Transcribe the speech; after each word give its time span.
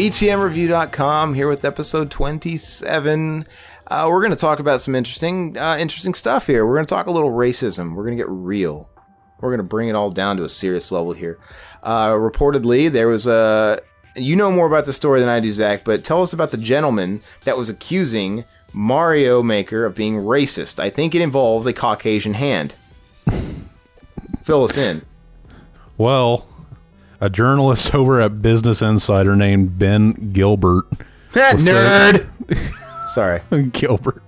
BTMReview.com 0.00 1.34
here 1.34 1.46
with 1.46 1.62
episode 1.62 2.10
27. 2.10 3.44
Uh, 3.86 4.06
we're 4.08 4.20
going 4.20 4.30
to 4.30 4.36
talk 4.36 4.58
about 4.58 4.80
some 4.80 4.94
interesting, 4.94 5.58
uh, 5.58 5.76
interesting 5.78 6.14
stuff 6.14 6.46
here. 6.46 6.64
We're 6.64 6.76
going 6.76 6.86
to 6.86 6.94
talk 6.94 7.06
a 7.06 7.10
little 7.10 7.32
racism. 7.32 7.94
We're 7.94 8.04
going 8.04 8.16
to 8.16 8.24
get 8.24 8.30
real. 8.30 8.88
We're 9.40 9.50
going 9.50 9.58
to 9.58 9.62
bring 9.62 9.90
it 9.90 9.94
all 9.94 10.10
down 10.10 10.38
to 10.38 10.44
a 10.44 10.48
serious 10.48 10.90
level 10.90 11.12
here. 11.12 11.38
Uh, 11.82 12.12
reportedly, 12.12 12.90
there 12.90 13.08
was 13.08 13.26
a. 13.26 13.82
You 14.16 14.36
know 14.36 14.50
more 14.50 14.66
about 14.66 14.86
the 14.86 14.94
story 14.94 15.20
than 15.20 15.28
I 15.28 15.38
do, 15.38 15.52
Zach, 15.52 15.84
but 15.84 16.02
tell 16.02 16.22
us 16.22 16.32
about 16.32 16.50
the 16.50 16.56
gentleman 16.56 17.20
that 17.44 17.58
was 17.58 17.68
accusing 17.68 18.46
Mario 18.72 19.42
Maker 19.42 19.84
of 19.84 19.94
being 19.94 20.14
racist. 20.14 20.80
I 20.80 20.88
think 20.88 21.14
it 21.14 21.20
involves 21.20 21.66
a 21.66 21.74
Caucasian 21.74 22.32
hand. 22.32 22.74
Fill 24.44 24.64
us 24.64 24.78
in. 24.78 25.02
Well, 25.98 26.48
a 27.20 27.30
journalist 27.30 27.94
over 27.94 28.20
at 28.20 28.42
Business 28.42 28.82
Insider 28.82 29.36
named 29.36 29.78
Ben 29.78 30.32
Gilbert. 30.32 30.86
That 31.32 31.56
nerd! 31.56 32.26
Sorry. 33.10 33.40
Gilbert. 33.72 34.22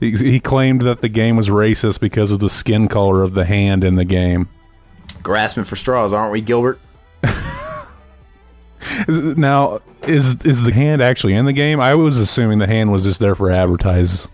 He, 0.00 0.12
he 0.12 0.40
claimed 0.40 0.82
that 0.82 1.00
the 1.00 1.08
game 1.08 1.36
was 1.36 1.48
racist 1.48 1.98
because 2.00 2.30
of 2.30 2.38
the 2.40 2.50
skin 2.50 2.86
color 2.88 3.22
of 3.22 3.34
the 3.34 3.44
hand 3.44 3.82
in 3.84 3.96
the 3.96 4.04
game. 4.04 4.48
Grasping 5.22 5.64
for 5.64 5.76
straws, 5.76 6.12
aren't 6.12 6.32
we, 6.32 6.40
Gilbert? 6.40 6.78
Now, 9.08 9.78
is 10.06 10.44
is 10.44 10.62
the 10.62 10.72
hand 10.72 11.00
actually 11.02 11.34
in 11.34 11.44
the 11.46 11.52
game? 11.52 11.80
I 11.80 11.94
was 11.94 12.18
assuming 12.18 12.58
the 12.58 12.66
hand 12.66 12.92
was 12.92 13.04
just 13.04 13.20
there 13.20 13.34
for 13.34 13.50
advertise. 13.50 14.28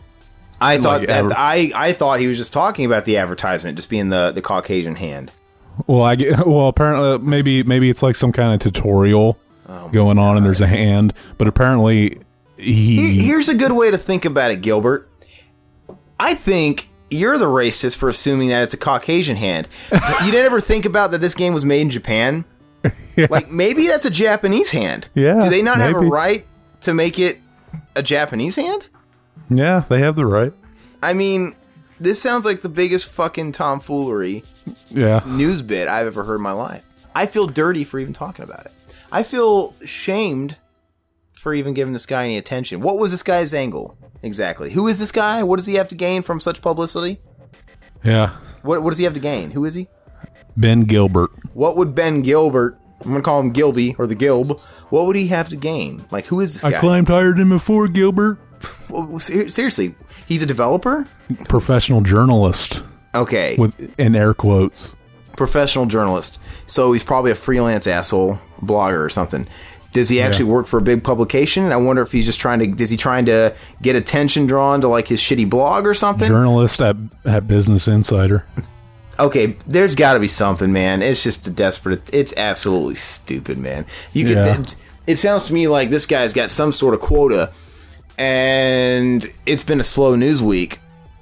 I 0.60 0.78
thought 0.78 1.00
Like 1.00 1.08
that 1.08 1.24
adver- 1.24 1.34
I, 1.36 1.70
I 1.74 1.92
thought 1.92 2.18
he 2.20 2.26
was 2.26 2.38
just 2.38 2.52
talking 2.52 2.84
about 2.84 3.04
the 3.04 3.18
advertisement, 3.18 3.76
just 3.76 3.88
being 3.90 4.08
the, 4.08 4.32
the 4.32 4.42
Caucasian 4.42 4.96
hand. 4.96 5.30
Well, 5.86 6.02
I 6.02 6.16
get, 6.16 6.38
well 6.46 6.68
apparently 6.68 7.18
maybe 7.18 7.62
maybe 7.62 7.90
it's 7.90 8.02
like 8.02 8.16
some 8.16 8.32
kind 8.32 8.52
of 8.52 8.60
tutorial 8.60 9.38
Oh 9.68 9.88
going 9.88 10.18
on, 10.18 10.36
and 10.36 10.46
there's 10.46 10.60
a 10.60 10.66
hand, 10.66 11.12
but 11.36 11.46
apparently 11.46 12.20
he 12.56 13.20
Here's 13.20 13.48
a 13.48 13.54
good 13.54 13.72
way 13.72 13.90
to 13.90 13.98
think 13.98 14.24
about 14.24 14.50
it, 14.50 14.62
Gilbert. 14.62 15.10
I 16.18 16.34
think 16.34 16.88
you're 17.10 17.38
the 17.38 17.46
racist 17.46 17.96
for 17.96 18.08
assuming 18.08 18.48
that 18.48 18.62
it's 18.62 18.74
a 18.74 18.78
Caucasian 18.78 19.36
hand. 19.36 19.68
you 19.92 20.30
didn't 20.30 20.46
ever 20.46 20.60
think 20.60 20.84
about 20.84 21.10
that 21.12 21.18
this 21.18 21.34
game 21.34 21.52
was 21.52 21.64
made 21.64 21.82
in 21.82 21.90
Japan? 21.90 22.44
Like 23.30 23.50
maybe 23.50 23.88
that's 23.88 24.04
a 24.04 24.10
Japanese 24.10 24.70
hand. 24.70 25.08
Yeah, 25.12 25.42
Do 25.42 25.50
they 25.50 25.60
not 25.60 25.78
have 25.78 25.96
a 25.96 25.98
right 25.98 26.46
to 26.82 26.94
make 26.94 27.18
it 27.18 27.40
a 27.96 28.02
Japanese 28.02 28.54
hand? 28.54 28.86
yeah 29.50 29.80
they 29.88 29.98
have 30.00 30.14
the 30.14 30.24
right. 30.24 30.52
I 31.02 31.14
mean, 31.14 31.56
this 31.98 32.22
sounds 32.22 32.44
like 32.44 32.60
the 32.60 32.68
biggest 32.68 33.08
fucking 33.08 33.52
tomfoolery 33.52 34.44
Yeah, 34.90 35.22
news 35.26 35.62
bit 35.62 35.88
I've 35.88 36.06
ever 36.06 36.24
heard 36.24 36.36
in 36.36 36.42
my 36.42 36.52
life. 36.52 36.84
I 37.14 37.26
feel 37.26 37.46
dirty 37.46 37.84
for 37.84 37.98
even 37.98 38.12
talking 38.12 38.44
about 38.44 38.66
it. 38.66 38.72
I 39.10 39.22
feel 39.22 39.74
shamed 39.84 40.56
for 41.34 41.54
even 41.54 41.74
giving 41.74 41.92
this 41.92 42.06
guy 42.06 42.24
any 42.24 42.36
attention. 42.36 42.80
What 42.80 42.98
was 42.98 43.10
this 43.10 43.22
guy's 43.22 43.54
angle 43.54 43.96
exactly? 44.22 44.70
Who 44.72 44.86
is 44.88 44.98
this 44.98 45.12
guy? 45.12 45.42
What 45.42 45.56
does 45.56 45.66
he 45.66 45.74
have 45.74 45.88
to 45.88 45.94
gain 45.94 46.22
from 46.22 46.40
such 46.40 46.62
publicity? 46.62 47.18
yeah. 48.04 48.30
What, 48.62 48.82
what 48.82 48.90
does 48.90 48.98
he 48.98 49.04
have 49.04 49.14
to 49.14 49.20
gain? 49.20 49.52
Who 49.52 49.64
is 49.64 49.74
he? 49.74 49.86
Ben 50.56 50.82
Gilbert. 50.84 51.30
What 51.54 51.76
would 51.76 51.94
Ben 51.94 52.22
Gilbert, 52.22 52.76
I'm 53.00 53.10
going 53.10 53.16
to 53.16 53.22
call 53.22 53.38
him 53.40 53.52
Gilby 53.52 53.94
or 53.98 54.06
the 54.08 54.16
Gilb, 54.16 54.58
what 54.90 55.06
would 55.06 55.14
he 55.14 55.28
have 55.28 55.48
to 55.50 55.56
gain? 55.56 56.04
Like, 56.10 56.26
who 56.26 56.40
is 56.40 56.54
this 56.54 56.64
I 56.64 56.72
guy? 56.72 56.80
climbed 56.80 57.06
higher 57.08 57.32
than 57.32 57.48
before, 57.48 57.86
Gilbert. 57.86 58.38
Well, 58.90 59.20
ser- 59.20 59.48
seriously, 59.48 59.94
he's 60.26 60.42
a 60.42 60.46
developer? 60.46 61.06
Professional 61.48 62.00
journalist 62.00 62.82
Okay. 63.14 63.56
with 63.58 63.74
in 63.98 64.14
air 64.14 64.34
quotes. 64.34 64.94
professional 65.36 65.86
journalist. 65.86 66.40
So 66.66 66.92
he's 66.92 67.02
probably 67.02 67.30
a 67.30 67.34
freelance 67.34 67.86
asshole 67.86 68.38
blogger 68.60 69.04
or 69.04 69.08
something. 69.08 69.46
Does 69.94 70.10
he 70.10 70.20
actually 70.20 70.44
work 70.44 70.66
for 70.66 70.78
a 70.78 70.82
big 70.82 71.02
publication? 71.02 71.72
I 71.72 71.76
wonder 71.76 72.02
if 72.02 72.12
he's 72.12 72.26
just 72.26 72.38
trying 72.38 72.58
to. 72.58 72.82
Is 72.82 72.90
he 72.90 72.96
trying 72.96 73.24
to 73.24 73.54
get 73.80 73.96
attention 73.96 74.46
drawn 74.46 74.82
to 74.82 74.88
like 74.88 75.08
his 75.08 75.20
shitty 75.20 75.48
blog 75.48 75.86
or 75.86 75.94
something? 75.94 76.28
Journalist 76.28 76.82
at 76.82 76.96
at 77.24 77.48
Business 77.48 77.88
Insider. 77.88 78.44
okay, 79.18 79.56
there's 79.66 79.94
got 79.96 80.12
to 80.12 80.20
be 80.20 80.28
something, 80.28 80.72
man. 80.72 81.00
It's 81.00 81.22
just 81.24 81.46
a 81.46 81.50
desperate. 81.50 82.10
It's 82.12 82.34
absolutely 82.36 82.96
stupid, 82.96 83.56
man. 83.56 83.86
You 84.12 84.26
could. 84.26 84.36
Yeah. 84.36 84.60
It, 84.60 84.76
it 85.06 85.16
sounds 85.16 85.46
to 85.46 85.54
me 85.54 85.66
like 85.68 85.88
this 85.88 86.04
guy's 86.04 86.34
got 86.34 86.50
some 86.50 86.70
sort 86.70 86.92
of 86.92 87.00
quota, 87.00 87.50
and 88.18 89.24
it's 89.46 89.64
been 89.64 89.80
a 89.80 89.84
slow 89.84 90.14
news 90.16 90.42
week, 90.42 90.80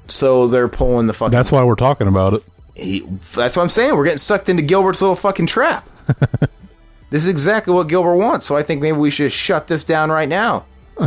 so 0.09 0.47
they're 0.49 0.69
pulling 0.69 1.07
the 1.07 1.13
fucking. 1.13 1.33
That's 1.33 1.53
why 1.53 1.63
we're 1.65 1.75
talking 1.75 2.07
about 2.07 2.35
it. 2.35 2.43
He, 2.75 3.01
that's 3.35 3.57
what 3.57 3.63
I'm 3.63 3.69
saying. 3.69 3.95
We're 3.97 4.05
getting 4.05 4.19
sucked 4.19 4.49
into 4.49 4.63
Gilbert's 4.63 5.01
little 5.01 5.17
fucking 5.17 5.47
trap. 5.47 5.89
this 7.11 7.23
is 7.23 7.29
exactly 7.29 7.73
what 7.73 7.89
Gilbert 7.89 8.17
wants. 8.17 8.45
So 8.47 8.57
I 8.57 8.63
think 8.63 8.83
maybe 8.83 8.97
we 8.99 9.11
should 9.11 9.33
shut 9.33 9.67
this 9.69 9.83
down 9.85 10.11
right 10.11 10.29
now. 10.29 10.67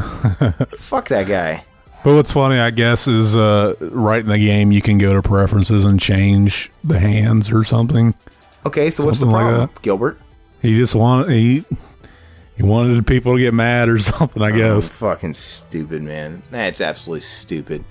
Fuck 0.77 1.09
that 1.09 1.27
guy. 1.27 1.63
But 2.03 2.15
what's 2.15 2.31
funny, 2.31 2.57
I 2.59 2.69
guess, 2.71 3.07
is 3.07 3.35
uh, 3.35 3.75
right 3.81 4.21
in 4.21 4.27
the 4.27 4.37
game 4.37 4.71
you 4.71 4.81
can 4.81 4.97
go 4.97 5.13
to 5.13 5.21
preferences 5.21 5.83
and 5.85 5.99
change 5.99 6.71
the 6.83 6.97
hands 6.99 7.51
or 7.51 7.63
something. 7.63 8.15
Okay, 8.65 8.89
so 8.89 9.05
what's 9.05 9.19
the 9.19 9.25
Something 9.25 9.33
like 9.33 9.41
problem, 9.45 9.69
that. 9.73 9.81
Gilbert? 9.81 10.19
He 10.61 10.77
just 10.77 10.95
wanted 10.95 11.29
he 11.31 11.63
he 12.57 12.63
wanted 12.63 13.05
people 13.05 13.35
to 13.35 13.39
get 13.39 13.53
mad 13.53 13.89
or 13.89 13.99
something. 13.99 14.41
I 14.41 14.51
Oh, 14.51 14.55
guess. 14.75 14.89
fucking 14.89 15.33
stupid, 15.33 16.01
man. 16.01 16.41
That's 16.49 16.81
absolutely 16.81 17.21
stupid. 17.21 17.83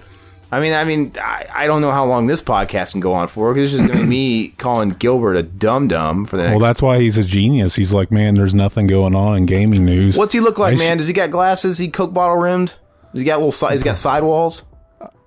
I 0.51 0.61
mean, 0.61 0.73
I 0.73 0.85
mean, 0.85 1.13
I, 1.23 1.45
I 1.55 1.67
don't 1.67 1.83
know 1.83 1.91
how 1.91 2.07
long 2.07 2.27
this 2.27 2.41
podcast 2.41 2.93
can 2.93 3.01
go 3.01 3.13
on 3.13 3.29
for 3.29 3.53
because 3.53 3.73
it's 3.75 3.81
just 3.83 3.87
going 3.87 3.99
to 3.99 4.05
be 4.05 4.09
me 4.09 4.49
calling 4.59 4.91
Gilbert 4.91 5.35
a 5.35 5.43
dum 5.43 5.89
dum 5.89 6.25
for 6.25 6.37
the 6.39 6.45
next. 6.45 6.53
Well, 6.53 6.61
that's 6.61 6.81
why 6.81 7.01
he's 7.01 7.19
a 7.19 7.25
genius. 7.25 7.75
He's 7.77 7.93
like, 7.93 8.11
man, 8.11 8.35
there's 8.35 8.55
nothing 8.55 8.87
going 8.87 9.15
on 9.15 9.37
in 9.37 9.47
gaming 9.47 9.85
news. 9.85 10.17
What's 10.17 10.33
he 10.33 10.41
look 10.41 10.57
like, 10.59 10.73
I 10.73 10.77
sh- 10.77 10.79
man? 10.79 10.97
Does 10.99 11.07
he 11.07 11.13
got 11.13 11.31
glasses? 11.31 11.77
He 11.77 11.91
coke 11.91 12.15
bottle 12.15 12.37
rimmed? 12.37 12.77
Does 13.13 13.21
he 13.21 13.25
got 13.25 13.37
little? 13.39 13.53
si- 13.53 13.69
He's 13.73 13.83
got 13.83 13.97
sidewalls. 13.99 14.65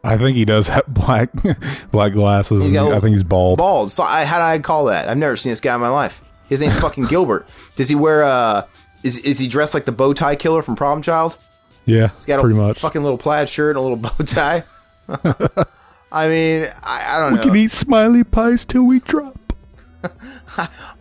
I 0.03 0.17
think 0.17 0.35
he 0.35 0.45
does 0.45 0.67
have 0.69 0.85
black 0.87 1.29
black 1.91 2.13
glasses. 2.13 2.63
He's 2.63 2.73
got 2.73 2.87
and 2.87 2.95
I 2.95 2.99
think 2.99 3.13
he's 3.13 3.21
bald. 3.23 3.59
Bald. 3.59 3.91
So 3.91 4.01
I, 4.03 4.25
how 4.25 4.37
do 4.39 4.43
I 4.43 4.57
call 4.57 4.85
that? 4.85 5.07
I've 5.07 5.17
never 5.17 5.37
seen 5.37 5.51
this 5.51 5.61
guy 5.61 5.75
in 5.75 5.81
my 5.81 5.89
life. 5.89 6.23
His 6.49 6.59
name's 6.61 6.79
fucking 6.79 7.05
Gilbert. 7.05 7.47
Does 7.75 7.87
he 7.89 7.93
wear 7.95 8.23
uh 8.23 8.63
is 9.03 9.19
is 9.19 9.37
he 9.37 9.47
dressed 9.47 9.75
like 9.75 9.85
the 9.85 9.91
bow 9.91 10.13
tie 10.13 10.35
killer 10.35 10.63
from 10.63 10.75
Problem 10.75 11.03
Child? 11.03 11.37
Yeah, 11.85 12.09
He's 12.15 12.25
got 12.25 12.39
a 12.39 12.41
pretty 12.43 12.57
a 12.57 12.61
much. 12.61 12.79
fucking 12.79 13.01
little 13.03 13.17
plaid 13.17 13.47
shirt 13.49 13.75
and 13.75 13.77
a 13.77 13.81
little 13.81 13.97
bow 13.97 14.09
tie. 14.25 14.63
I 16.11 16.27
mean, 16.27 16.67
I, 16.83 17.15
I 17.15 17.19
don't 17.19 17.31
we 17.33 17.37
know. 17.37 17.43
can 17.45 17.55
eat 17.55 17.71
smiley 17.71 18.23
pies 18.23 18.65
till 18.65 18.83
we 18.83 18.99
drop. 18.99 19.53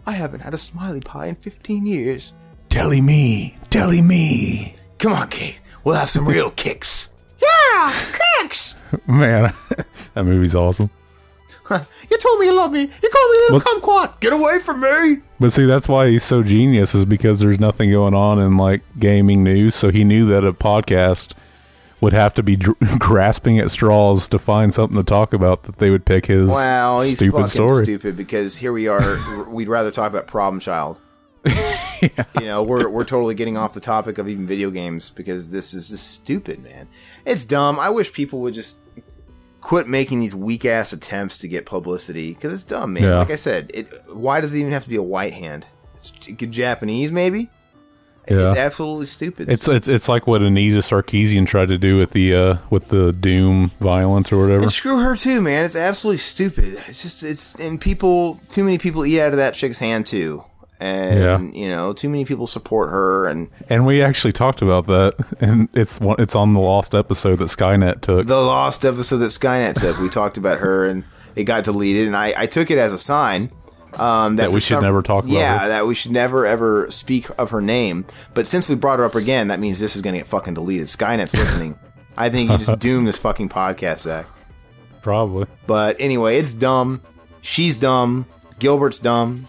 I 0.07 0.13
haven't 0.13 0.41
had 0.41 0.55
a 0.55 0.59
smiley 0.59 1.01
pie 1.01 1.27
in 1.27 1.35
15 1.37 1.87
years. 1.87 2.33
Telly 2.69 3.01
me, 3.01 3.57
telly 3.71 4.03
me. 4.03 4.75
Come 4.99 5.13
on, 5.13 5.29
Kate. 5.29 5.61
We'll 5.83 5.97
have 5.97 6.11
some 6.11 6.27
real 6.29 6.51
kicks. 6.51 7.11
Yeah, 7.73 7.95
kicks. 8.43 8.75
Man, 9.07 9.55
that 10.13 10.25
movie's 10.25 10.55
awesome. 10.55 10.91
You 11.71 12.19
told 12.19 12.39
me 12.41 12.47
you 12.47 12.53
love 12.55 12.71
me. 12.73 12.81
You 12.83 12.87
called 12.87 13.31
me 13.31 13.39
a 13.39 13.53
little 13.53 13.61
What- 13.61 13.83
kumquat. 13.83 14.21
Get 14.21 14.33
away 14.35 14.59
from 14.59 14.81
me. 14.83 15.23
But 15.39 15.51
see, 15.53 15.65
that's 15.65 15.89
why 15.89 16.09
he's 16.11 16.25
so 16.25 16.43
genius 16.43 16.95
is 16.95 17.07
because 17.07 17.41
there's 17.41 17.59
nothing 17.59 17.91
going 17.91 18.15
on 18.15 18.39
in 18.41 18.59
like 18.59 18.83
gaming 18.99 19.43
news. 19.43 19.75
So 19.75 19.91
he 19.91 20.05
knew 20.05 20.27
that 20.27 20.45
a 20.45 20.53
podcast 20.53 21.33
would 22.01 22.13
have 22.13 22.35
to 22.35 22.43
be 22.43 22.57
dr- 22.57 22.77
grasping 22.99 23.59
at 23.59 23.71
straws 23.71 24.27
to 24.29 24.39
find 24.39 24.73
something 24.73 24.97
to 24.97 25.05
talk 25.05 25.33
about 25.33 25.65
that 25.65 25.77
they 25.77 25.91
would 25.91 26.05
pick 26.05 26.27
his 26.27 26.49
Wow, 26.49 27.01
he's 27.01 27.17
stupid 27.17 27.33
fucking 27.37 27.49
story. 27.49 27.85
stupid 27.85 28.17
because 28.17 28.57
here 28.57 28.73
we 28.73 28.89
are. 28.89 29.17
we'd 29.49 29.69
rather 29.69 29.91
talk 29.91 30.11
about 30.11 30.27
Problem 30.27 30.61
Child. 30.61 31.01
You 32.03 32.47
know, 32.47 32.63
we're 32.63 32.89
we're 32.89 33.05
totally 33.05 33.35
getting 33.35 33.59
off 33.59 33.75
the 33.75 33.81
topic 33.81 34.17
of 34.17 34.27
even 34.27 34.47
video 34.47 34.71
games 34.71 35.11
because 35.11 35.51
this 35.51 35.75
is 35.75 35.91
just 35.91 36.11
stupid, 36.13 36.63
man. 36.63 36.89
It's 37.27 37.45
dumb. 37.45 37.79
I 37.79 37.91
wish 37.91 38.11
people 38.15 38.41
would 38.41 38.55
just 38.55 38.79
quit 39.61 39.87
making 39.87 40.21
these 40.21 40.35
weak 40.35 40.65
ass 40.65 40.95
attempts 40.95 41.37
to 41.39 41.49
get 41.49 41.67
publicity 41.67 42.33
because 42.33 42.55
it's 42.55 42.65
dumb, 42.65 42.95
man. 42.95 43.03
Yeah. 43.03 43.19
Like 43.19 43.31
I 43.31 43.37
said, 43.37 43.71
it. 43.75 43.89
Why 44.11 44.41
does 44.41 44.55
it 44.55 44.61
even 44.61 44.73
have 44.73 44.85
to 44.85 44.89
be 44.89 44.97
a 44.97 45.03
white 45.03 45.35
hand? 45.35 45.67
It's 45.95 46.11
good 46.11 46.51
Japanese, 46.53 47.13
maybe. 47.13 47.51
It's 48.27 48.59
absolutely 48.59 49.07
stupid. 49.07 49.49
It's 49.49 49.67
it's 49.67 49.89
it's 49.89 50.09
like 50.09 50.27
what 50.27 50.43
Anita 50.43 50.79
Sarkeesian 50.79 51.47
tried 51.47 51.69
to 51.69 51.79
do 51.79 51.97
with 51.99 52.11
the 52.13 52.35
uh 52.35 52.57
with 52.71 52.89
the 52.89 53.13
Doom 53.13 53.73
violence 53.81 54.33
or 54.33 54.41
whatever. 54.41 54.63
And 54.63 54.73
screw 54.73 54.99
her 55.01 55.17
too, 55.17 55.41
man. 55.41 55.65
It's 55.65 55.77
absolutely 55.77 56.19
stupid. 56.19 56.79
It's 56.87 57.03
just 57.03 57.23
it's 57.23 57.59
and 57.59 57.81
people 57.81 58.41
too 58.49 58.63
many 58.65 58.79
people 58.79 59.05
eat 59.05 59.21
out 59.21 59.33
of 59.33 59.37
that 59.39 59.55
chick's 59.55 59.79
hand 59.79 60.07
too. 60.07 60.45
And 60.79 61.55
you 61.55 61.69
know, 61.69 61.93
too 61.93 62.09
many 62.09 62.25
people 62.25 62.47
support 62.47 62.91
her 62.91 63.27
and 63.27 63.51
And 63.69 63.85
we 63.85 64.03
actually 64.03 64.33
talked 64.33 64.63
about 64.63 64.87
that, 64.87 65.15
and 65.41 65.69
it's 65.75 66.01
one, 66.01 66.17
it's 66.19 66.35
on 66.35 66.55
the 66.55 66.61
lost 66.61 66.95
episode 66.95 67.37
that 67.37 67.47
Skynet 67.49 68.01
took. 68.01 68.27
the 68.27 68.41
lost 68.41 68.85
episode 68.87 69.19
that 69.19 69.27
Skynet 69.27 69.75
took. 69.75 69.99
We 69.99 70.09
talked 70.09 70.39
about 70.39 70.59
her 70.59 70.87
and 70.87 71.05
it 71.37 71.45
got 71.45 71.65
deleted 71.65 72.07
and 72.07 72.17
I, 72.17 72.35
I 72.37 72.47
took 72.47 72.71
it 72.71 72.79
as 72.79 72.93
a 72.93 72.99
sign. 72.99 73.51
Um, 73.99 74.37
that, 74.37 74.49
That 74.49 74.53
we 74.53 74.61
should 74.61 74.81
never 74.83 75.03
talk 75.03 75.25
about 75.25 75.33
Yeah, 75.35 75.59
her. 75.61 75.69
that 75.69 75.87
we 75.87 75.95
should 75.95 76.13
never 76.13 76.47
ever 76.47 76.91
speak 76.91 77.29
of 77.39 77.51
her 77.51 77.61
name. 77.61 78.07
But 78.35 78.47
since 78.47 78.69
we 78.69 78.75
brought 78.75 78.99
her 78.99 79.05
up 79.05 79.15
again, 79.15 79.49
that 79.49 79.59
means 79.61 79.81
this 79.81 79.97
is 79.97 80.03
going 80.03 80.15
to 80.15 80.21
get 80.21 80.27
fucking 80.29 80.55
deleted. 80.55 80.87
Skynet's 80.87 81.35
listening. 81.35 81.79
I 82.17 82.29
think 82.29 82.51
you 82.51 82.59
just 82.59 82.79
doomed 82.79 83.09
this 83.09 83.19
fucking 83.19 83.49
podcast, 83.49 84.01
Zach. 84.01 84.27
Probably. 85.03 85.47
But 85.67 85.97
anyway, 85.99 86.39
it's 86.39 86.55
dumb. 86.55 87.03
She's 87.41 87.77
dumb. 87.77 88.27
Gilbert's 88.59 88.99
dumb. 88.99 89.47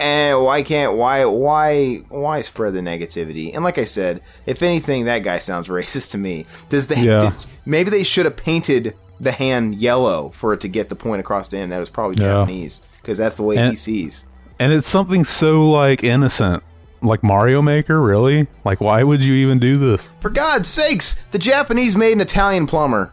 And 0.00 0.42
why 0.42 0.62
can't 0.62 0.96
why 0.96 1.24
why 1.24 1.96
why 2.08 2.40
spread 2.40 2.72
the 2.74 2.80
negativity? 2.80 3.54
And 3.54 3.62
like 3.62 3.78
I 3.78 3.84
said, 3.84 4.20
if 4.46 4.62
anything, 4.62 5.04
that 5.04 5.20
guy 5.20 5.38
sounds 5.38 5.68
racist 5.68 6.10
to 6.10 6.18
me. 6.18 6.46
Does 6.68 6.88
they? 6.88 7.00
Yeah. 7.02 7.18
did- 7.30 7.46
maybe 7.64 7.90
they 7.90 8.02
should 8.02 8.24
have 8.24 8.36
painted 8.36 8.94
the 9.22 9.32
hand 9.32 9.76
yellow 9.76 10.30
for 10.30 10.52
it 10.52 10.60
to 10.60 10.68
get 10.68 10.88
the 10.90 10.96
point 10.96 11.20
across 11.20 11.48
to 11.48 11.56
him. 11.56 11.70
That 11.70 11.78
was 11.78 11.88
probably 11.88 12.22
Yeah. 12.22 12.34
Japanese 12.34 12.80
because 13.00 13.16
that's 13.16 13.36
the 13.36 13.44
way 13.44 13.56
he 13.70 13.76
sees. 13.76 14.24
And 14.58 14.72
it's 14.72 14.88
something 14.88 15.24
so 15.24 15.70
like 15.70 16.04
innocent, 16.04 16.62
like 17.00 17.22
Mario 17.22 17.62
Maker. 17.62 18.00
Really? 18.02 18.48
Like, 18.64 18.80
why 18.80 19.02
would 19.02 19.22
you 19.22 19.32
even 19.34 19.58
do 19.58 19.78
this? 19.78 20.10
For 20.20 20.28
God's 20.28 20.68
sakes, 20.68 21.16
the 21.30 21.38
Japanese 21.38 21.96
made 21.96 22.12
an 22.12 22.20
Italian 22.20 22.66
plumber. 22.66 23.12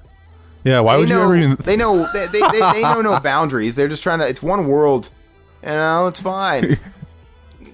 Yeah, 0.63 0.81
why 0.81 0.95
they 0.95 1.03
would 1.03 1.09
know, 1.09 1.17
you 1.19 1.23
ever 1.23 1.35
even? 1.37 1.57
they 1.61 1.77
know 1.77 2.11
they, 2.11 2.27
they, 2.27 2.41
they, 2.51 2.71
they 2.73 2.81
know 2.81 3.01
no 3.01 3.19
boundaries. 3.23 3.75
They're 3.75 3.87
just 3.87 4.03
trying 4.03 4.19
to. 4.19 4.27
It's 4.27 4.43
one 4.43 4.67
world. 4.67 5.09
You 5.63 5.69
know, 5.69 6.07
it's 6.07 6.19
fine. 6.19 6.77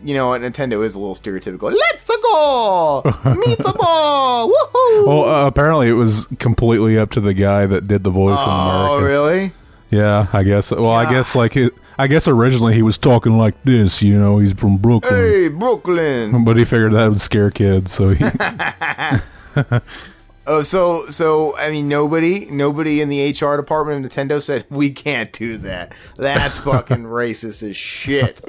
you 0.06 0.14
know, 0.14 0.30
Nintendo 0.30 0.84
is 0.84 0.96
a 0.96 1.00
little 1.00 1.16
stereotypical. 1.16 1.74
Let's 1.74 2.08
go 2.08 3.02
meet 3.36 3.58
the 3.58 3.74
ball. 3.78 4.50
Woohoo! 4.52 5.08
Well, 5.08 5.26
uh, 5.26 5.48
apparently 5.48 5.90
it 5.90 5.94
was 5.94 6.28
completely 6.40 6.98
up 6.98 7.12
to 7.12 7.22
the 7.22 7.34
guy 7.34 7.66
that 7.66 7.88
did 7.88 8.04
the 8.04 8.12
voice 8.12 8.40
in 8.40 8.46
oh, 8.48 8.98
America. 8.98 9.06
really? 9.06 9.52
Yeah, 9.90 10.28
I 10.34 10.44
guess. 10.44 10.72
Well, 10.72 10.92
I 10.92 11.10
guess 11.10 11.36
like 11.36 11.56
it, 11.58 11.74
I 11.98 12.08
guess 12.08 12.28
originally 12.28 12.74
he 12.76 12.82
was 12.82 12.98
talking 12.98 13.38
like 13.38 13.62
this. 13.64 14.02
You 14.02 14.20
know, 14.20 14.38
he's 14.38 14.54
from 14.54 14.78
Brooklyn, 14.78 15.14
Hey, 15.14 15.48
Brooklyn. 15.48 16.44
but 16.44 16.58
he 16.58 16.66
figured 16.66 16.94
that 16.94 17.10
would 17.10 17.22
scare 17.22 17.52
kids, 17.52 17.92
so 17.92 18.10
he. 18.10 18.24
Oh, 20.48 20.62
so 20.62 21.08
so 21.08 21.58
I 21.58 21.72
mean, 21.72 21.88
nobody 21.88 22.46
nobody 22.52 23.02
in 23.02 23.10
the 23.10 23.32
HR 23.32 23.58
department 23.58 24.06
of 24.06 24.12
Nintendo 24.12 24.40
said 24.40 24.66
we 24.70 24.92
can't 24.92 25.34
do 25.34 25.58
that. 25.58 25.96
That's 26.18 26.60
fucking 26.60 27.06
racist 27.06 27.68
as 27.68 27.76
shit. 27.76 28.42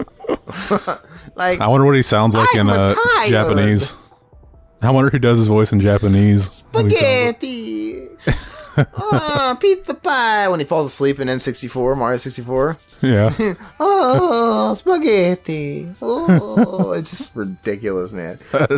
like 1.34 1.60
I 1.60 1.66
wonder 1.66 1.87
what 1.87 1.94
he 1.96 2.02
sounds 2.02 2.34
like 2.34 2.48
I'm 2.54 2.69
in 2.69 2.76
uh. 2.78 2.94
Japanese. 3.28 3.94
I 4.82 4.90
wonder 4.90 5.10
who 5.10 5.19
does 5.19 5.38
his 5.38 5.46
voice 5.46 5.72
in 5.72 5.81
Japanese. 5.81 6.62
What 6.72 6.84
he 6.87 6.90
sounds 6.96 7.02
like. 7.02 7.37
spaghetti. 7.37 8.08
oh, 8.96 9.56
pizza 9.60 9.94
pie. 9.94 10.48
When 10.48 10.60
he 10.60 10.66
falls 10.66 10.87
asleep 10.87 11.19
in 11.19 11.28
N64, 11.28 11.96
Mario 11.96 12.16
64. 12.19 12.78
Yeah, 13.02 13.31
Oh, 13.81 14.72
spaghetti. 14.75 15.87
Oh, 16.00 16.92
it's 16.92 17.10
just 17.10 17.37
ridiculous, 17.37 18.10
man. 18.12 18.38
but 18.52 18.70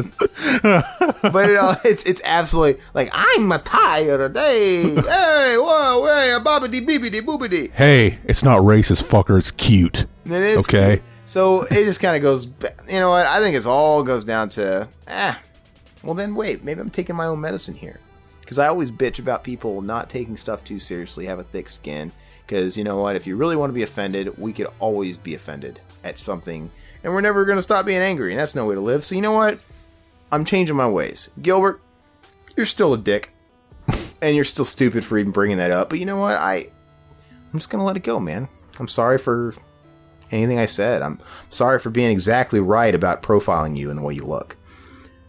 it, 1.50 1.56
uh, 1.56 1.76
it's 1.84 2.02
it's 2.04 2.20
absolutely 2.24 2.82
like 2.94 3.10
I'm 3.12 3.50
a 3.52 3.58
tired 3.58 4.32
day. 4.32 4.82
Hey, 4.94 5.54
whoa, 5.58 6.04
hey, 6.06 6.32
a 6.32 6.40
bobbity 6.40 6.84
beebity 6.84 7.20
boobity. 7.20 7.70
hey, 7.72 8.18
it's 8.24 8.42
not 8.42 8.60
racist, 8.62 9.04
fucker. 9.04 9.38
It's 9.38 9.50
cute. 9.52 10.06
It 10.26 10.32
is 10.32 10.58
Okay. 10.58 10.96
cute. 10.96 11.02
So 11.28 11.64
it 11.64 11.84
just 11.84 12.00
kind 12.00 12.16
of 12.16 12.22
goes. 12.22 12.46
You 12.88 13.00
know 13.00 13.10
what? 13.10 13.26
I 13.26 13.38
think 13.40 13.54
it's 13.54 13.66
all 13.66 14.02
goes 14.02 14.24
down 14.24 14.48
to 14.50 14.88
ah. 15.08 15.38
Well, 16.02 16.14
then 16.14 16.34
wait. 16.34 16.64
Maybe 16.64 16.80
I'm 16.80 16.88
taking 16.88 17.16
my 17.16 17.26
own 17.26 17.38
medicine 17.38 17.74
here, 17.74 18.00
because 18.40 18.58
I 18.58 18.68
always 18.68 18.90
bitch 18.90 19.18
about 19.18 19.44
people 19.44 19.82
not 19.82 20.08
taking 20.08 20.38
stuff 20.38 20.64
too 20.64 20.78
seriously, 20.78 21.26
have 21.26 21.38
a 21.38 21.44
thick 21.44 21.68
skin. 21.68 22.12
Because 22.46 22.78
you 22.78 22.84
know 22.84 22.96
what? 22.96 23.14
If 23.14 23.26
you 23.26 23.36
really 23.36 23.56
want 23.56 23.68
to 23.68 23.74
be 23.74 23.82
offended, 23.82 24.38
we 24.38 24.54
could 24.54 24.68
always 24.78 25.18
be 25.18 25.34
offended 25.34 25.80
at 26.02 26.18
something, 26.18 26.70
and 27.04 27.12
we're 27.12 27.20
never 27.20 27.44
going 27.44 27.58
to 27.58 27.62
stop 27.62 27.84
being 27.84 28.00
angry, 28.00 28.32
and 28.32 28.40
that's 28.40 28.54
no 28.54 28.64
way 28.64 28.74
to 28.74 28.80
live. 28.80 29.04
So 29.04 29.14
you 29.14 29.20
know 29.20 29.32
what? 29.32 29.60
I'm 30.32 30.46
changing 30.46 30.76
my 30.76 30.88
ways. 30.88 31.28
Gilbert, 31.42 31.82
you're 32.56 32.64
still 32.64 32.94
a 32.94 32.98
dick, 32.98 33.32
and 34.22 34.34
you're 34.34 34.46
still 34.46 34.64
stupid 34.64 35.04
for 35.04 35.18
even 35.18 35.32
bringing 35.32 35.58
that 35.58 35.72
up. 35.72 35.90
But 35.90 35.98
you 35.98 36.06
know 36.06 36.16
what? 36.16 36.38
I 36.38 36.68
I'm 37.52 37.58
just 37.58 37.68
gonna 37.68 37.84
let 37.84 37.98
it 37.98 38.02
go, 38.02 38.18
man. 38.18 38.48
I'm 38.80 38.88
sorry 38.88 39.18
for 39.18 39.54
anything 40.30 40.58
I 40.58 40.66
said. 40.66 41.02
I'm 41.02 41.20
sorry 41.50 41.78
for 41.78 41.90
being 41.90 42.10
exactly 42.10 42.60
right 42.60 42.94
about 42.94 43.22
profiling 43.22 43.76
you 43.76 43.90
and 43.90 43.98
the 43.98 44.02
way 44.02 44.14
you 44.14 44.24
look. 44.24 44.56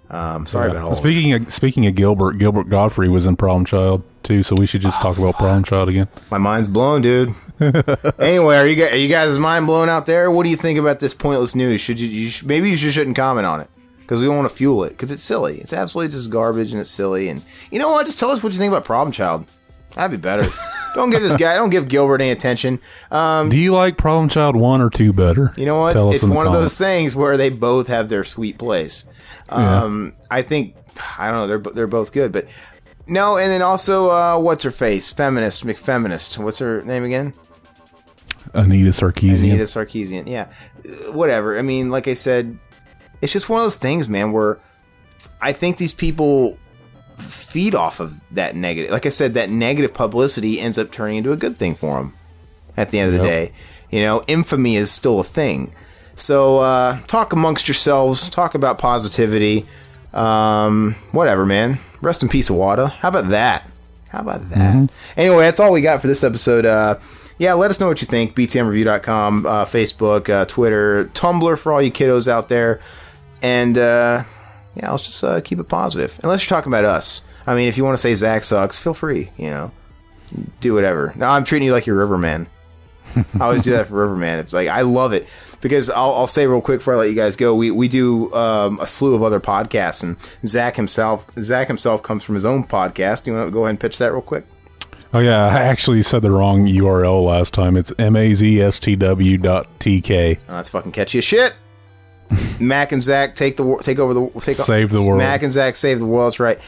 Um, 0.10 0.48
sorry 0.48 0.72
about 0.72 0.84
all. 0.84 0.96
Speaking 0.96 1.34
of, 1.34 1.54
speaking 1.54 1.86
of 1.86 1.94
Gilbert, 1.94 2.40
Gilbert 2.40 2.70
Gottfried 2.70 3.12
was 3.12 3.28
in 3.28 3.36
Problem 3.36 3.66
Child 3.66 4.04
too, 4.24 4.42
so 4.42 4.56
we 4.56 4.66
should 4.66 4.82
just 4.82 5.02
talk 5.02 5.18
about 5.18 5.36
Problem 5.36 5.64
Child 5.64 5.90
again. 5.90 6.08
My 6.32 6.40
mind's 6.40 6.68
blown, 6.68 7.02
dude. 7.02 7.36
anyway, 7.60 8.58
are 8.58 8.68
you 8.68 8.76
guys, 8.76 8.92
are 8.92 8.98
you 8.98 9.08
guys' 9.08 9.38
mind 9.38 9.68
blown 9.68 9.88
out 9.88 10.08
there? 10.08 10.32
What 10.32 10.44
do 10.44 10.50
you 10.50 10.56
think 10.56 10.80
about 10.80 11.00
this 11.00 11.14
pointless 11.14 11.54
news? 11.56 11.80
Should 11.80 12.00
you, 12.00 12.08
you 12.08 12.30
sh- 12.30 12.44
maybe 12.44 12.72
you 12.72 12.76
just 12.76 12.96
shouldn't 12.96 13.16
comment 13.18 13.46
on 13.46 13.62
it 13.62 13.70
because 14.00 14.20
we 14.20 14.26
don't 14.26 14.38
want 14.38 14.50
to 14.50 14.56
fuel 14.56 14.84
it 14.84 14.90
because 14.92 15.12
it's 15.12 15.22
silly. 15.22 15.60
It's 15.60 15.74
absolutely 15.74 16.12
just 16.12 16.32
garbage 16.32 16.72
and 16.72 16.82
it's 16.82 16.90
silly. 16.90 17.30
And 17.30 17.44
you 17.70 17.78
know 17.78 17.92
what? 17.92 18.08
Just 18.08 18.18
tell 18.18 18.32
us 18.32 18.42
what 18.42 18.52
you 18.52 18.58
think 18.58 18.72
about 18.72 18.86
Problem 18.86 19.12
Child. 19.12 19.46
That'd 19.94 20.20
be 20.20 20.22
better. 20.22 20.50
don't 20.96 21.10
give 21.10 21.22
this 21.22 21.36
guy. 21.36 21.56
Don't 21.56 21.70
give 21.70 21.88
Gilbert 21.88 22.22
any 22.22 22.32
attention. 22.32 22.80
Um, 23.12 23.50
Do 23.50 23.58
you 23.58 23.74
like 23.74 23.98
Problem 23.98 24.30
Child 24.30 24.56
one 24.56 24.82
or 24.82 24.90
two 24.90 25.14
better? 25.14 25.54
You 25.58 25.66
know 25.66 25.80
what? 25.80 25.94
Tell 25.94 26.12
it's 26.12 26.24
one 26.24 26.48
of 26.48 26.54
those 26.54 26.78
things 26.78 27.16
where 27.16 27.38
they 27.38 27.50
both 27.50 27.88
have 27.88 28.10
their 28.10 28.24
sweet 28.24 28.58
place. 28.58 29.06
Um, 29.50 30.14
I 30.30 30.42
think 30.42 30.76
I 31.18 31.30
don't 31.32 31.38
know. 31.38 31.48
They're 31.48 31.74
they're 31.74 31.88
both 31.88 32.12
good, 32.12 32.32
but 32.32 32.48
no. 33.08 33.38
And 33.38 33.52
then 33.52 33.62
also, 33.62 34.10
uh, 34.12 34.38
what's 34.40 34.64
her 34.64 34.72
face? 34.72 35.12
Feminist, 35.14 35.66
McFeminist. 35.66 36.38
What's 36.38 36.60
her 36.60 36.84
name 36.84 37.04
again? 37.04 37.34
Anita 38.54 38.90
Sarkeesian. 38.90 39.44
Anita 39.44 39.64
Sarkeesian. 39.64 40.28
Yeah, 40.28 40.50
Uh, 40.86 41.12
whatever. 41.12 41.58
I 41.58 41.62
mean, 41.62 41.90
like 41.90 42.08
I 42.08 42.14
said, 42.14 42.58
it's 43.22 43.34
just 43.34 43.50
one 43.50 43.60
of 43.60 43.66
those 43.66 43.78
things, 43.78 44.10
man. 44.10 44.32
Where 44.32 44.60
I 45.42 45.52
think 45.54 45.78
these 45.78 45.94
people 45.94 46.58
feed 47.20 47.76
off 47.76 48.00
of 48.00 48.20
that 48.32 48.56
negative. 48.56 48.92
Like 48.92 49.06
I 49.06 49.10
said, 49.10 49.34
that 49.36 49.50
negative 49.50 49.94
publicity 49.94 50.60
ends 50.60 50.78
up 50.78 50.92
turning 50.92 51.18
into 51.18 51.32
a 51.32 51.38
good 51.38 51.58
thing 51.58 51.76
for 51.76 51.98
them. 51.98 52.14
At 52.78 52.92
the 52.92 53.00
end 53.00 53.08
of 53.08 53.14
the 53.14 53.24
Yep. 53.24 53.28
day, 53.28 53.52
you 53.90 54.02
know, 54.02 54.24
infamy 54.28 54.76
is 54.78 54.90
still 54.92 55.20
a 55.20 55.24
thing. 55.24 55.74
So 56.16 56.60
uh, 56.60 57.00
talk 57.08 57.34
amongst 57.34 57.68
yourselves. 57.68 58.30
Talk 58.30 58.56
about 58.56 58.78
positivity. 58.78 59.66
Um, 60.14 60.96
whatever, 61.12 61.46
man. 61.46 61.80
Rest 62.02 62.24
in 62.24 62.30
peace, 62.30 62.50
Iwata. 62.50 62.92
How 62.92 63.10
about 63.10 63.30
that? 63.30 63.70
How 64.10 64.22
about 64.22 64.50
that? 64.50 64.90
Anyway, 65.18 65.42
that's 65.44 65.60
all 65.60 65.72
we 65.72 65.82
got 65.82 66.02
for 66.02 66.08
this 66.08 66.24
episode. 66.24 66.66
Uh, 66.66 66.96
yeah, 67.38 67.54
let 67.54 67.70
us 67.70 67.80
know 67.80 67.88
what 67.88 68.02
you 68.02 68.08
think. 68.08 68.36
BTMReview.com, 68.36 69.46
uh, 69.46 69.66
Facebook, 69.66 70.30
uh, 70.30 70.46
Twitter, 70.46 71.06
Tumblr 71.14 71.58
for 71.60 71.72
all 71.72 71.82
you 71.82 71.92
kiddos 71.92 72.28
out 72.28 72.50
there. 72.50 72.80
And 73.42 73.78
uh, 73.78 74.24
yeah, 74.82 74.92
let's 74.92 75.04
just 75.04 75.24
uh, 75.24 75.42
keep 75.42 75.60
it 75.60 75.68
positive. 75.68 76.20
Unless 76.24 76.44
you're 76.44 76.56
talking 76.56 76.72
about 76.72 76.86
us. 76.86 77.22
I 77.46 77.56
mean, 77.56 77.68
if 77.68 77.78
you 77.78 77.84
want 77.84 77.96
to 77.96 78.02
say 78.02 78.14
Zach 78.16 78.44
sucks, 78.44 78.78
feel 78.78 78.94
free. 78.94 79.32
You 79.38 79.50
know, 79.50 79.72
do 80.62 80.74
whatever. 80.74 81.14
No, 81.16 81.28
I'm 81.28 81.44
treating 81.44 81.66
you 81.66 81.74
like 81.74 81.86
you're 81.86 81.98
Riverman. 81.98 82.48
I 83.40 83.44
always 83.44 83.64
do 83.64 83.72
that 83.72 83.88
for 83.88 83.96
Riverman. 83.96 84.40
It's 84.40 84.54
like 84.54 84.68
I 84.68 84.82
love 84.82 85.14
it 85.14 85.28
because 85.62 85.90
I'll, 85.90 86.14
I'll 86.14 86.28
say 86.28 86.48
real 86.48 86.62
quick 86.62 86.80
before 86.80 86.94
I 86.96 86.98
let 86.98 87.10
you 87.10 87.16
guys 87.16 87.36
go. 87.36 87.56
We 87.56 87.72
we 87.72 87.88
do 87.88 88.32
um, 88.34 88.80
a 88.80 88.88
slew 88.88 89.16
of 89.16 89.24
other 89.24 89.40
podcasts, 89.40 90.04
and 90.04 90.18
Zach 90.48 90.76
himself 90.76 91.26
Zach 91.40 91.68
himself 91.68 92.04
comes 92.04 92.24
from 92.24 92.36
his 92.36 92.46
own 92.46 92.64
podcast. 92.64 93.26
You 93.26 93.34
want 93.34 93.48
to 93.48 93.52
go 93.52 93.62
ahead 93.62 93.72
and 93.72 93.80
pitch 93.80 93.98
that 93.98 94.12
real 94.12 94.22
quick? 94.22 94.46
Oh 95.12 95.20
yeah, 95.20 95.48
I 95.48 95.62
actually 95.62 96.04
said 96.04 96.22
the 96.22 96.32
wrong 96.32 96.68
URL 96.68 97.26
last 97.26 97.54
time. 97.54 97.76
It's 97.78 97.90
mazstw.tk. 97.92 99.00
Oh, 100.48 100.54
that's 100.54 100.70
fucking 100.70 100.92
catchy 100.92 101.18
as 101.18 101.24
shit. 101.24 101.54
Mac 102.60 102.92
and 102.92 103.02
Zach 103.04 103.36
take 103.36 103.58
the 103.58 103.78
take 103.82 104.00
over 104.00 104.14
the 104.14 104.30
take 104.42 104.58
Save 104.58 104.92
the 104.92 105.02
world. 105.02 105.18
Mac 105.18 105.44
and 105.44 105.52
Zach 105.52 105.76
save 105.76 106.00
the 106.00 106.06
world. 106.06 106.28
That's 106.28 106.40
right. 106.40 106.60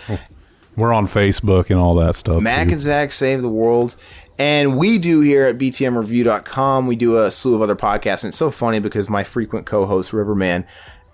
We're 0.78 0.94
on 0.94 1.08
Facebook 1.08 1.70
and 1.70 1.80
all 1.80 1.96
that 1.96 2.16
stuff. 2.16 2.42
Mac 2.42 2.72
and 2.72 2.80
Zach 2.80 3.12
save 3.12 3.42
the 3.42 3.50
world. 3.50 3.96
And 4.40 4.78
we 4.78 4.98
do 4.98 5.20
here 5.20 5.46
at 5.46 5.58
BTMReview.com, 5.58 6.88
we 6.88 6.96
do 6.96 7.22
a 7.22 7.30
slew 7.30 7.54
of 7.56 7.62
other 7.62 7.76
podcasts. 7.76 8.24
And 8.24 8.30
it's 8.30 8.38
so 8.38 8.50
funny 8.50 8.80
because 8.80 9.10
my 9.10 9.24
frequent 9.24 9.66
co 9.66 9.86
host, 9.86 10.14
Riverman, 10.14 10.66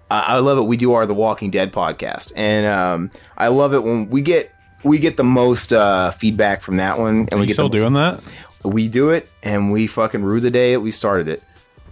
uh, 0.09 0.23
I 0.27 0.39
love 0.39 0.57
it. 0.59 0.61
We 0.61 0.77
do 0.77 0.93
our 0.93 1.05
The 1.05 1.13
Walking 1.13 1.51
Dead 1.51 1.73
podcast. 1.73 2.31
And 2.35 2.65
um, 2.65 3.11
I 3.37 3.47
love 3.49 3.73
it 3.73 3.83
when 3.83 4.09
we 4.09 4.21
get. 4.21 4.51
We 4.83 4.99
get 4.99 5.17
the 5.17 5.23
most 5.23 5.73
uh, 5.73 6.11
feedback 6.11 6.61
from 6.61 6.77
that 6.77 6.99
one, 6.99 7.21
and 7.21 7.33
Are 7.33 7.37
we 7.37 7.41
you 7.41 7.47
get 7.47 7.53
still 7.55 7.67
doing 7.67 7.93
that? 7.93 8.21
we 8.63 8.87
do 8.87 9.09
it 9.09 9.27
and 9.43 9.71
we 9.71 9.87
fucking 9.87 10.23
rue 10.23 10.39
the 10.39 10.51
day 10.51 10.73
that 10.73 10.81
we 10.81 10.91
started 10.91 11.27
it 11.27 11.43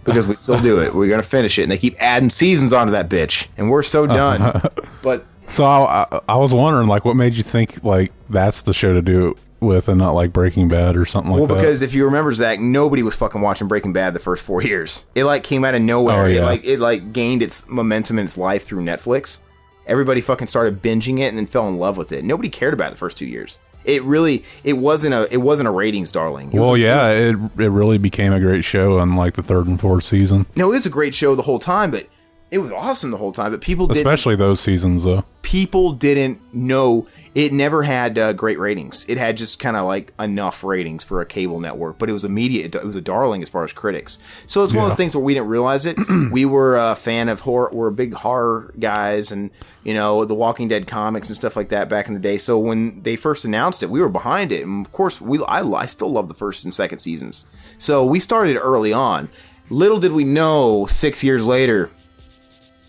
because 0.06 0.26
we 0.26 0.36
still 0.36 0.60
do 0.60 0.80
it. 0.80 0.94
We're 0.94 1.10
gonna 1.10 1.22
finish 1.22 1.58
it, 1.58 1.64
and 1.64 1.72
they 1.72 1.78
keep 1.78 1.96
adding 1.98 2.30
seasons 2.30 2.72
onto 2.72 2.92
that 2.92 3.10
bitch, 3.10 3.48
and 3.56 3.70
we're 3.70 3.82
so 3.82 4.06
done. 4.06 4.62
but 5.02 5.26
So 5.48 5.64
I, 5.64 6.06
I, 6.10 6.20
I 6.30 6.36
was 6.36 6.54
wondering, 6.54 6.88
like, 6.88 7.04
what 7.04 7.16
made 7.16 7.34
you 7.34 7.42
think 7.42 7.84
like 7.84 8.12
that's 8.30 8.62
the 8.62 8.72
show 8.72 8.94
to 8.94 9.02
do 9.02 9.28
it 9.28 9.36
with, 9.60 9.88
and 9.88 9.98
not 9.98 10.12
like 10.12 10.32
Breaking 10.32 10.68
Bad 10.68 10.96
or 10.96 11.04
something 11.04 11.32
like 11.32 11.40
well, 11.40 11.48
that? 11.48 11.54
because 11.56 11.82
if 11.82 11.92
you 11.92 12.04
remember 12.04 12.32
Zach, 12.32 12.60
nobody 12.60 13.02
was 13.02 13.16
fucking 13.16 13.40
watching 13.40 13.68
Breaking 13.68 13.92
Bad 13.92 14.14
the 14.14 14.20
first 14.20 14.44
four 14.44 14.62
years. 14.62 15.04
It 15.14 15.24
like 15.24 15.42
came 15.42 15.64
out 15.64 15.74
of 15.74 15.82
nowhere. 15.82 16.24
Oh, 16.24 16.26
It 16.26 16.42
like 16.42 16.64
it 16.64 16.80
like 16.80 17.12
gained 17.12 17.42
its 17.42 17.68
momentum 17.68 18.18
in 18.18 18.24
its 18.24 18.38
life 18.38 18.64
through 18.64 18.82
Netflix. 18.82 19.40
Everybody 19.86 20.20
fucking 20.20 20.48
started 20.48 20.82
binging 20.82 21.20
it 21.20 21.28
and 21.28 21.38
then 21.38 21.46
fell 21.46 21.68
in 21.68 21.78
love 21.78 21.96
with 21.96 22.10
it. 22.10 22.24
Nobody 22.24 22.48
cared 22.48 22.74
about 22.74 22.88
it 22.88 22.90
the 22.92 22.96
first 22.96 23.16
two 23.16 23.26
years. 23.26 23.58
It 23.86 24.02
really 24.02 24.44
it 24.64 24.74
wasn't 24.74 25.14
a 25.14 25.32
it 25.32 25.38
wasn't 25.38 25.68
a 25.68 25.70
ratings 25.70 26.12
darling. 26.12 26.48
It 26.48 26.54
was 26.54 26.60
well, 26.60 26.74
a- 26.74 26.78
yeah, 26.78 27.08
it 27.10 27.36
it 27.58 27.68
really 27.68 27.98
became 27.98 28.32
a 28.32 28.40
great 28.40 28.64
show 28.64 28.98
on 28.98 29.16
like 29.16 29.34
the 29.34 29.42
third 29.42 29.66
and 29.66 29.80
fourth 29.80 30.04
season. 30.04 30.46
No, 30.56 30.72
it 30.72 30.76
was 30.76 30.86
a 30.86 30.90
great 30.90 31.14
show 31.14 31.34
the 31.34 31.42
whole 31.42 31.58
time, 31.58 31.90
but 31.90 32.06
it 32.50 32.58
was 32.58 32.70
awesome 32.70 33.10
the 33.10 33.16
whole 33.16 33.32
time, 33.32 33.50
but 33.50 33.60
people 33.60 33.86
didn't 33.86 33.98
Especially 33.98 34.36
those 34.36 34.60
seasons, 34.60 35.02
though. 35.04 35.24
people 35.42 35.92
didn't 35.92 36.40
know 36.54 37.04
it 37.34 37.52
never 37.52 37.82
had 37.82 38.18
uh, 38.18 38.32
great 38.32 38.58
ratings. 38.58 39.04
It 39.08 39.18
had 39.18 39.36
just 39.36 39.58
kind 39.58 39.76
of 39.76 39.84
like 39.84 40.12
enough 40.18 40.62
ratings 40.62 41.02
for 41.02 41.20
a 41.20 41.26
cable 41.26 41.58
network, 41.60 41.98
but 41.98 42.08
it 42.08 42.12
was 42.12 42.24
immediate. 42.24 42.74
It 42.74 42.84
was 42.84 42.96
a 42.96 43.00
darling 43.00 43.42
as 43.42 43.48
far 43.48 43.64
as 43.64 43.72
critics. 43.72 44.18
So 44.46 44.62
it's 44.62 44.72
one 44.72 44.84
of 44.84 44.90
those 44.90 44.96
things 44.96 45.14
where 45.14 45.24
we 45.24 45.34
didn't 45.34 45.48
realize 45.48 45.86
it. 45.86 45.98
we 46.32 46.44
were 46.44 46.76
a 46.76 46.94
fan 46.94 47.28
of 47.28 47.40
horror. 47.40 47.70
We're 47.72 47.90
big 47.90 48.14
horror 48.14 48.72
guys, 48.78 49.32
and 49.32 49.50
you 49.82 49.92
know 49.92 50.24
the 50.24 50.34
Walking 50.34 50.68
Dead 50.68 50.86
comics 50.86 51.28
and 51.28 51.36
stuff 51.36 51.56
like 51.56 51.70
that 51.70 51.88
back 51.88 52.06
in 52.08 52.14
the 52.14 52.20
day. 52.20 52.38
So 52.38 52.58
when 52.58 53.02
they 53.02 53.16
first 53.16 53.44
announced 53.44 53.82
it, 53.82 53.90
we 53.90 54.00
were 54.00 54.08
behind 54.08 54.52
it, 54.52 54.64
and 54.64 54.86
of 54.86 54.92
course 54.92 55.20
we 55.20 55.44
I, 55.44 55.62
I 55.62 55.86
still 55.86 56.10
love 56.12 56.28
the 56.28 56.34
first 56.34 56.64
and 56.64 56.72
second 56.72 57.00
seasons. 57.00 57.44
So 57.76 58.04
we 58.06 58.20
started 58.20 58.56
early 58.56 58.92
on. 58.92 59.28
Little 59.68 59.98
did 59.98 60.12
we 60.12 60.22
know, 60.24 60.86
six 60.86 61.24
years 61.24 61.44
later, 61.44 61.90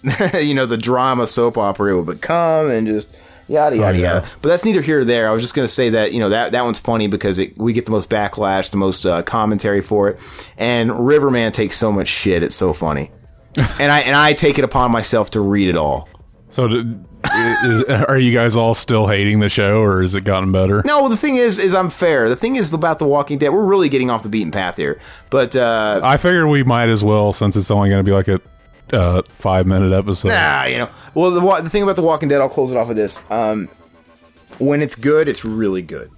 you 0.41 0.53
know, 0.53 0.65
the 0.65 0.77
drama 0.77 1.27
soap 1.27 1.57
opera 1.57 1.93
it 1.93 1.97
would 1.97 2.05
become 2.15 2.69
and 2.69 2.87
just 2.87 3.15
yada 3.47 3.75
yada 3.77 3.97
Oh, 3.97 4.01
yeah. 4.01 4.13
yada. 4.15 4.27
But 4.41 4.49
that's 4.49 4.65
neither 4.65 4.81
here 4.81 4.99
or 4.99 5.05
there. 5.05 5.29
I 5.29 5.33
was 5.33 5.41
just 5.41 5.55
going 5.55 5.67
to 5.67 5.73
say 5.73 5.89
that, 5.91 6.13
you 6.13 6.19
know, 6.19 6.29
that, 6.29 6.51
that 6.51 6.63
one's 6.63 6.79
funny 6.79 7.07
because 7.07 7.39
it, 7.39 7.57
we 7.57 7.73
get 7.73 7.85
the 7.85 7.91
most 7.91 8.09
backlash, 8.09 8.71
the 8.71 8.77
most 8.77 9.05
uh, 9.05 9.21
commentary 9.23 9.81
for 9.81 10.09
it. 10.09 10.19
And 10.57 11.07
Riverman 11.07 11.51
takes 11.51 11.77
so 11.77 11.91
much 11.91 12.07
shit. 12.07 12.43
It's 12.43 12.55
so 12.55 12.73
funny. 12.73 13.11
and 13.79 13.91
I 13.91 14.01
and 14.01 14.15
I 14.15 14.33
take 14.33 14.59
it 14.59 14.63
upon 14.63 14.91
myself 14.91 15.31
to 15.31 15.39
read 15.41 15.67
it 15.67 15.75
all. 15.75 16.07
So, 16.49 16.67
is, 16.67 17.83
are 17.89 18.17
you 18.19 18.31
guys 18.31 18.55
all 18.55 18.75
still 18.75 19.07
hating 19.07 19.39
the 19.39 19.49
show, 19.49 19.81
or 19.81 20.01
has 20.01 20.13
it 20.13 20.23
gotten 20.23 20.51
better? 20.51 20.83
No, 20.85 21.01
well, 21.01 21.09
the 21.09 21.17
thing 21.17 21.37
is, 21.37 21.57
is 21.57 21.73
I'm 21.73 21.89
fair. 21.89 22.29
The 22.29 22.35
thing 22.35 22.55
is 22.55 22.71
about 22.71 22.99
The 22.99 23.07
Walking 23.07 23.39
Dead. 23.39 23.49
We're 23.49 23.65
really 23.65 23.89
getting 23.89 24.11
off 24.11 24.21
the 24.21 24.29
beaten 24.29 24.51
path 24.51 24.77
here. 24.77 24.99
But 25.31 25.55
uh, 25.55 26.01
I 26.03 26.17
figured 26.17 26.47
we 26.49 26.63
might 26.63 26.89
as 26.89 27.03
well, 27.03 27.33
since 27.33 27.55
it's 27.55 27.71
only 27.71 27.89
going 27.89 28.03
to 28.03 28.09
be 28.09 28.15
like 28.15 28.27
a 28.27 28.39
uh, 28.93 29.21
five 29.29 29.65
minute 29.65 29.93
episode. 29.93 30.31
Ah, 30.33 30.65
you 30.65 30.77
know. 30.77 30.89
Well, 31.13 31.31
the 31.31 31.61
the 31.61 31.69
thing 31.69 31.83
about 31.83 31.95
The 31.95 32.01
Walking 32.01 32.29
Dead, 32.29 32.41
I'll 32.41 32.49
close 32.49 32.71
it 32.71 32.77
off 32.77 32.87
with 32.87 32.97
this. 32.97 33.23
Um, 33.29 33.69
when 34.59 34.81
it's 34.81 34.95
good, 34.95 35.27
it's 35.27 35.45
really 35.45 35.81
good. 35.81 36.11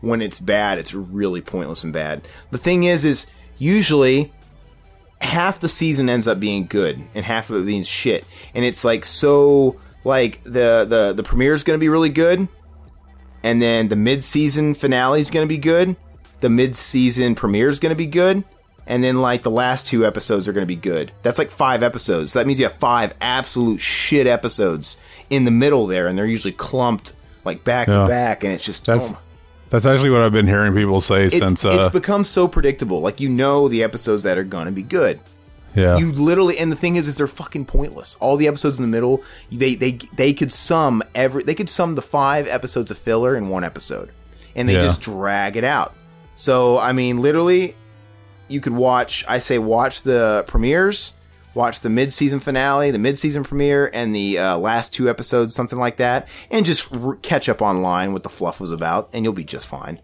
When 0.00 0.20
it's 0.22 0.40
bad, 0.40 0.78
it's 0.78 0.94
really 0.94 1.40
pointless 1.40 1.84
and 1.84 1.92
bad. 1.92 2.26
The 2.50 2.58
thing 2.58 2.84
is, 2.84 3.04
is 3.04 3.26
usually 3.58 4.32
half 5.20 5.60
the 5.60 5.68
season 5.68 6.08
ends 6.08 6.28
up 6.28 6.38
being 6.38 6.66
good 6.66 7.02
and 7.14 7.24
half 7.24 7.50
of 7.50 7.62
it 7.62 7.66
being 7.66 7.82
shit. 7.82 8.24
And 8.54 8.64
it's 8.64 8.84
like 8.84 9.04
so 9.04 9.76
like 10.04 10.42
the 10.42 10.86
the 10.88 11.12
the 11.14 11.22
premiere 11.22 11.54
is 11.54 11.64
going 11.64 11.78
to 11.78 11.80
be 11.80 11.88
really 11.88 12.10
good, 12.10 12.48
and 13.42 13.60
then 13.60 13.88
the 13.88 13.96
mid 13.96 14.22
season 14.22 14.74
finale 14.74 15.20
is 15.20 15.30
going 15.30 15.46
to 15.46 15.48
be 15.48 15.58
good. 15.58 15.96
The 16.40 16.50
mid 16.50 16.74
season 16.74 17.34
premiere 17.34 17.68
is 17.68 17.80
going 17.80 17.90
to 17.90 17.96
be 17.96 18.06
good. 18.06 18.44
And 18.88 19.02
then, 19.02 19.20
like, 19.20 19.42
the 19.42 19.50
last 19.50 19.86
two 19.86 20.06
episodes 20.06 20.46
are 20.46 20.52
going 20.52 20.62
to 20.62 20.66
be 20.66 20.76
good. 20.76 21.10
That's 21.22 21.38
like 21.38 21.50
five 21.50 21.82
episodes. 21.82 22.34
That 22.34 22.46
means 22.46 22.60
you 22.60 22.66
have 22.66 22.76
five 22.76 23.14
absolute 23.20 23.80
shit 23.80 24.26
episodes 24.28 24.96
in 25.28 25.44
the 25.44 25.50
middle 25.50 25.86
there, 25.88 26.06
and 26.06 26.16
they're 26.16 26.24
usually 26.26 26.52
clumped, 26.52 27.12
like, 27.44 27.64
back 27.64 27.88
Yeah. 27.88 28.02
to 28.02 28.06
back, 28.06 28.44
and 28.44 28.52
it's 28.52 28.64
just. 28.64 28.84
That's 28.86 29.10
oh 29.10 29.18
that's 29.68 29.84
actually 29.84 30.10
what 30.10 30.20
I've 30.20 30.32
been 30.32 30.46
hearing 30.46 30.72
people 30.74 31.00
say 31.00 31.24
it's, 31.24 31.36
since. 31.36 31.64
Uh, 31.64 31.70
it's 31.70 31.92
become 31.92 32.22
so 32.22 32.46
predictable. 32.46 33.00
Like, 33.00 33.18
you 33.18 33.28
know 33.28 33.66
the 33.66 33.82
episodes 33.82 34.22
that 34.22 34.38
are 34.38 34.44
going 34.44 34.66
to 34.66 34.72
be 34.72 34.84
good. 34.84 35.18
yeah, 35.74 35.96
You 35.98 36.12
literally, 36.12 36.56
and 36.56 36.70
the 36.70 36.76
thing 36.76 36.94
is, 36.94 37.08
is 37.08 37.16
they're 37.16 37.26
fucking 37.26 37.64
pointless. 37.64 38.16
All 38.20 38.36
the 38.36 38.46
episodes 38.46 38.78
in 38.78 38.84
the 38.84 38.90
middle, 38.90 39.24
they 39.50 39.74
they 39.74 39.98
they 40.14 40.32
could 40.32 40.52
sum 40.52 41.02
every, 41.16 41.42
they 41.42 41.56
could 41.56 41.68
sum 41.68 41.96
the 41.96 42.02
five 42.02 42.46
episodes 42.46 42.92
of 42.92 42.98
filler 42.98 43.36
in 43.36 43.48
one 43.48 43.64
episode, 43.64 44.10
and 44.54 44.68
they 44.68 44.74
Yeah. 44.74 44.82
just 44.84 45.00
drag 45.00 45.56
it 45.56 45.64
out. 45.64 45.92
So 46.36 46.78
I 46.78 46.92
mean, 46.92 47.20
literally, 47.20 47.74
you 48.48 48.60
could 48.60 48.74
watch. 48.74 49.24
I 49.28 49.38
say 49.38 49.58
watch 49.58 50.02
the 50.02 50.44
premieres, 50.46 51.14
watch 51.54 51.80
the 51.80 51.90
mid-season 51.90 52.40
finale, 52.40 52.90
the 52.90 52.98
mid-season 52.98 53.44
premiere, 53.44 53.90
and 53.92 54.14
the 54.14 54.38
uh, 54.38 54.58
last 54.58 54.92
two 54.92 55.08
episodes, 55.08 55.54
something 55.54 55.78
like 55.78 55.96
that, 55.96 56.28
and 56.50 56.64
just 56.66 56.94
r- 56.94 57.16
catch 57.16 57.48
up 57.48 57.62
online 57.62 58.12
what 58.12 58.22
the 58.22 58.28
fluff 58.28 58.60
was 58.60 58.72
about, 58.72 59.08
and 59.12 59.24
you'll 59.24 59.32
be 59.32 59.44
just 59.44 59.66
fine. 59.66 60.00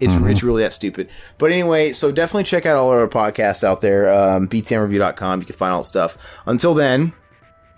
It's 0.00 0.14
it's 0.14 0.42
really 0.42 0.64
that 0.64 0.72
stupid. 0.72 1.08
But 1.38 1.52
anyway, 1.52 1.92
so 1.92 2.10
definitely 2.10 2.42
check 2.42 2.66
out 2.66 2.76
all 2.76 2.90
our 2.90 3.06
podcasts 3.06 3.62
out 3.62 3.80
there. 3.82 4.12
Um, 4.12 4.48
btmreview.com. 4.48 5.40
You 5.40 5.46
can 5.46 5.54
find 5.54 5.72
all 5.72 5.82
the 5.82 5.84
stuff. 5.84 6.18
Until 6.44 6.74
then, 6.74 7.12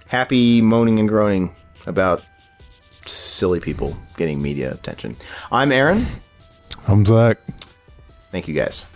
happy 0.06 0.62
moaning 0.62 0.98
and 0.98 1.06
groaning 1.06 1.54
about 1.86 2.22
silly 3.04 3.60
people 3.60 3.94
getting 4.16 4.40
media 4.40 4.72
attention. 4.72 5.16
I'm 5.52 5.70
Aaron. 5.70 6.06
I'm 6.88 7.04
Zach. 7.04 7.38
Thank 8.30 8.48
you 8.48 8.54
guys. 8.54 8.86